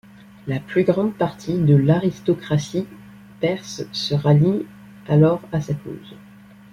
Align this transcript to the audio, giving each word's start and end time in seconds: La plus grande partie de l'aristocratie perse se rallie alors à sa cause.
La 0.47 0.59
plus 0.59 0.83
grande 0.83 1.13
partie 1.13 1.59
de 1.59 1.75
l'aristocratie 1.75 2.87
perse 3.39 3.83
se 3.91 4.15
rallie 4.15 4.65
alors 5.07 5.43
à 5.51 5.61
sa 5.61 5.75
cause. 5.75 6.15